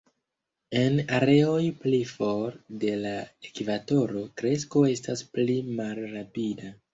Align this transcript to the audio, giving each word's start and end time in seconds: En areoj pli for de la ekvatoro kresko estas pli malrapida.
En 0.77 0.95
areoj 1.17 1.67
pli 1.83 1.99
for 2.11 2.55
de 2.85 2.95
la 3.03 3.11
ekvatoro 3.51 4.25
kresko 4.43 4.83
estas 4.95 5.23
pli 5.37 5.61
malrapida. 5.83 6.75